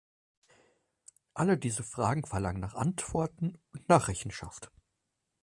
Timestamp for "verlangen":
2.25-2.59